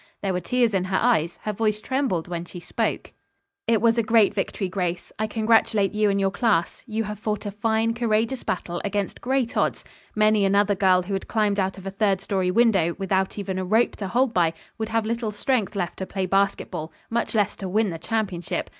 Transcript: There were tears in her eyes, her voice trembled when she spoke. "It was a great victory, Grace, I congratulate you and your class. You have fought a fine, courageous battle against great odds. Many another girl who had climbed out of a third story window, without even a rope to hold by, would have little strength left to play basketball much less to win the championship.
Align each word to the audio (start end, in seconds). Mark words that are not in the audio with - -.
There 0.23 0.33
were 0.33 0.39
tears 0.39 0.73
in 0.73 0.85
her 0.85 0.97
eyes, 0.99 1.37
her 1.43 1.53
voice 1.53 1.79
trembled 1.79 2.27
when 2.27 2.43
she 2.43 2.59
spoke. 2.59 3.13
"It 3.67 3.83
was 3.83 3.99
a 3.99 4.01
great 4.01 4.33
victory, 4.33 4.67
Grace, 4.67 5.11
I 5.19 5.27
congratulate 5.27 5.93
you 5.93 6.09
and 6.09 6.19
your 6.19 6.31
class. 6.31 6.83
You 6.87 7.03
have 7.03 7.19
fought 7.19 7.45
a 7.45 7.51
fine, 7.51 7.93
courageous 7.93 8.41
battle 8.41 8.81
against 8.83 9.21
great 9.21 9.55
odds. 9.55 9.85
Many 10.15 10.43
another 10.43 10.73
girl 10.73 11.03
who 11.03 11.13
had 11.13 11.27
climbed 11.27 11.59
out 11.59 11.77
of 11.77 11.85
a 11.85 11.91
third 11.91 12.19
story 12.19 12.49
window, 12.49 12.95
without 12.97 13.37
even 13.37 13.59
a 13.59 13.63
rope 13.63 13.95
to 13.97 14.07
hold 14.07 14.33
by, 14.33 14.53
would 14.79 14.89
have 14.89 15.05
little 15.05 15.29
strength 15.29 15.75
left 15.75 15.97
to 15.97 16.07
play 16.07 16.25
basketball 16.25 16.91
much 17.11 17.35
less 17.35 17.55
to 17.57 17.69
win 17.69 17.91
the 17.91 17.99
championship. 17.99 18.67